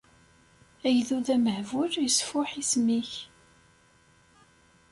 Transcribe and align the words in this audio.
Agdud 0.87 1.27
amehbul 1.35 1.93
isfuḥ 2.07 2.49
isem-ik. 2.61 3.11